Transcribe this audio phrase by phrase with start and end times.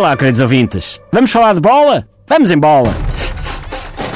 [0.00, 0.98] Olá, queridos ouvintes.
[1.12, 2.08] Vamos falar de bola?
[2.26, 2.88] Vamos em bola.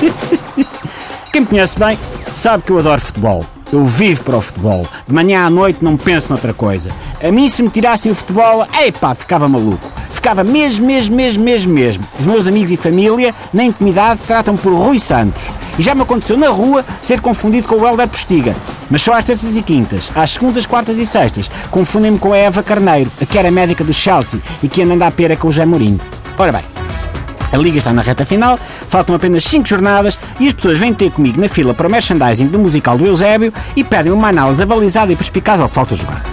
[1.30, 1.99] Quem me conhece bem
[2.35, 3.45] sabe que eu adoro futebol.
[3.71, 4.87] Eu vivo para o futebol.
[5.07, 6.89] De manhã à noite não penso noutra coisa.
[7.23, 9.93] A mim, se me tirassem o futebol, epá, ficava maluco.
[10.25, 12.04] Ficava mesmo, mesmo, mesmo, mesmo, mesmo.
[12.18, 15.52] Os meus amigos e família, na intimidade, tratam por Rui Santos.
[15.79, 18.56] E já me aconteceu na rua ser confundido com o Helder Postiga.
[18.88, 22.62] Mas só às terças e quintas, às segundas, quartas e sextas, confundem-me com a Eva
[22.62, 25.66] Carneiro, a que era médica do Chelsea e que anda a pera com o José
[25.66, 26.01] Mourinho.
[26.38, 26.65] Ora bem,
[27.52, 31.10] a liga está na reta final, faltam apenas 5 jornadas e as pessoas vêm ter
[31.10, 35.12] comigo na fila para o merchandising do musical do Eusébio e pedem uma análise abalizada
[35.12, 36.24] e perspicaz ao que falta jogar.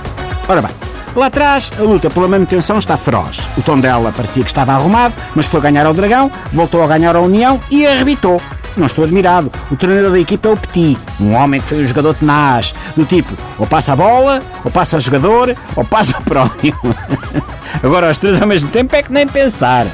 [0.48, 0.71] Ora bem,
[1.16, 3.40] lá atrás a luta pela manutenção está feroz.
[3.58, 7.16] O tom dela parecia que estava arrumado, mas foi ganhar ao Dragão, voltou a ganhar
[7.16, 8.42] a União e arrebitou.
[8.78, 9.52] Não estou admirado.
[9.70, 13.05] O treinador da equipa é o Petit, um homem que foi um jogador tenaz, do
[13.05, 16.78] tipo, ou passa a bola, ou passa o jogador, ou passa o próprio.
[17.84, 19.85] Agora os três ao mesmo tempo é que nem pensar.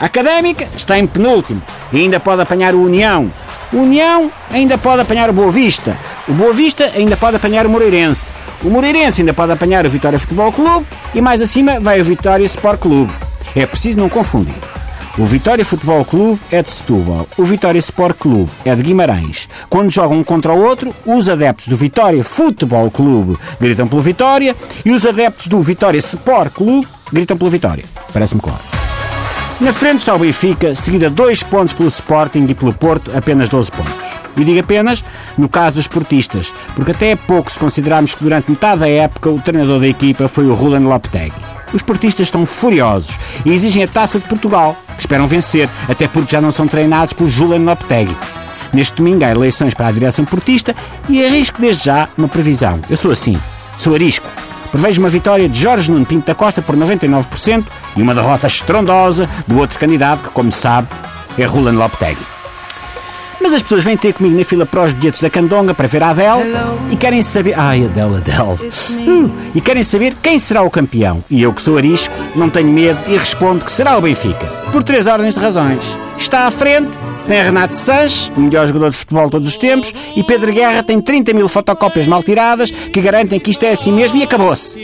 [0.00, 3.30] A Académica está em penúltimo e ainda pode apanhar o União.
[3.72, 5.96] O União ainda pode apanhar o Boa Vista.
[6.28, 8.32] O Boa Vista ainda pode apanhar o Moreirense.
[8.62, 12.44] O Moreirense ainda pode apanhar o Vitória Futebol Clube e mais acima vai o Vitória
[12.44, 13.12] Sport Clube.
[13.56, 14.54] É preciso não confundir.
[15.16, 19.48] O Vitória Futebol Clube é de Setúbal, o Vitória Sport Clube é de Guimarães.
[19.70, 24.54] Quando jogam um contra o outro, os adeptos do Vitória Futebol Clube gritam pelo Vitória
[24.84, 27.84] e os adeptos do Vitória Sport Clube gritam pelo Vitória.
[28.12, 28.60] Parece-me claro.
[29.60, 33.48] Na frente está o Benfica, seguido a dois pontos pelo Sporting e pelo Porto, apenas
[33.48, 34.07] 12 pontos.
[34.38, 35.04] E digo apenas
[35.36, 39.28] no caso dos portistas, porque até é pouco se considerarmos que durante metade da época
[39.28, 41.34] o treinador da equipa foi o Roland Lopetegui.
[41.72, 46.32] Os portistas estão furiosos e exigem a taça de Portugal, que esperam vencer, até porque
[46.32, 48.16] já não são treinados por Julian Lopetegui.
[48.72, 50.74] Neste domingo há eleições para a direção portista
[51.08, 52.80] e arrisco desde já uma previsão.
[52.88, 53.38] Eu sou assim,
[53.76, 54.26] sou arisco.
[54.70, 57.64] Prevejo uma vitória de Jorge Nuno Pinto da Costa por 99%
[57.96, 60.88] e uma derrota estrondosa do outro candidato que, como sabe,
[61.38, 62.37] é Roland Lopetegui.
[63.48, 66.02] Mas as pessoas vêm ter comigo na fila para os bilhetes da Candonga para ver
[66.02, 66.54] a Adele
[66.90, 67.58] e querem saber.
[67.58, 68.68] Ai, Adele, Adele.
[69.08, 71.24] Uh, e querem saber quem será o campeão.
[71.30, 74.46] E eu, que sou arisco, não tenho medo e respondo que será o Benfica.
[74.70, 75.98] Por três ordens de razões.
[76.18, 79.94] Está à frente, tem Renato Sanches, o melhor jogador de futebol de todos os tempos,
[80.14, 83.92] e Pedro Guerra tem 30 mil fotocópias mal tiradas que garantem que isto é assim
[83.92, 84.78] mesmo e acabou-se.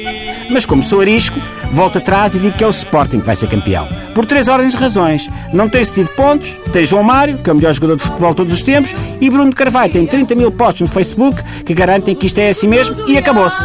[0.48, 1.38] Mas como sou arisco,
[1.74, 3.86] volto atrás e digo que é o Sporting que vai ser campeão.
[4.14, 5.28] Por três ordens de razões.
[5.52, 8.36] Não tem cedido pontos, tem João Mário, que é o melhor jogador de futebol de
[8.36, 12.26] todos os tempos, e Bruno Carvalho tem 30 mil posts no Facebook que garantem que
[12.26, 13.64] isto é assim mesmo e acabou-se.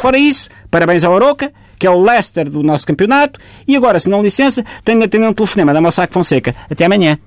[0.00, 4.08] Fora isso, parabéns ao Aroca, que é o Leicester do nosso campeonato, e agora, se
[4.08, 6.54] não licença, tenho de atender um telefonema da Mossack Fonseca.
[6.70, 7.18] Até amanhã.